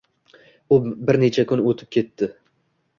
U 0.77 0.79
bir 1.11 1.21
necha 1.27 1.47
kun 1.55 1.65
o’tib 1.75 1.95
ketdi. 1.99 2.35